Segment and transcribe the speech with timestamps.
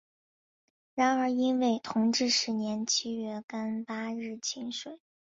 [0.95, 4.99] 然而因为同治十年七月廿八日请水。